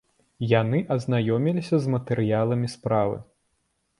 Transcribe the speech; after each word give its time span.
Яны 0.51 0.79
азнаёміліся 0.95 1.75
з 1.83 1.93
матэрыяламі 1.95 2.67
справы. 2.75 3.17